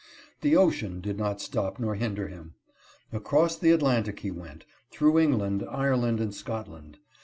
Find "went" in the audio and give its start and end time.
4.31-4.65